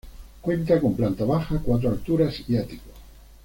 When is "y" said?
2.47-2.57